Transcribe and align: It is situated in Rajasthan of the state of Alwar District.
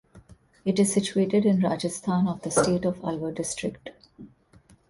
It 0.65 0.79
is 0.79 0.91
situated 0.91 1.45
in 1.45 1.61
Rajasthan 1.61 2.27
of 2.27 2.41
the 2.41 2.49
state 2.49 2.85
of 2.85 2.99
Alwar 3.05 3.31
District. 3.35 3.91